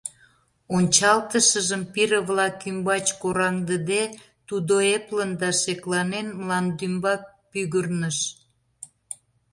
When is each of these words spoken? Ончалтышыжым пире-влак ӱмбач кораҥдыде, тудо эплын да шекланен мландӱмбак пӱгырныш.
Ончалтышыжым 0.75 1.81
пире-влак 1.93 2.55
ӱмбач 2.69 3.07
кораҥдыде, 3.21 4.03
тудо 4.47 4.73
эплын 4.95 5.31
да 5.41 5.49
шекланен 5.61 6.27
мландӱмбак 6.39 7.21
пӱгырныш. 7.51 8.17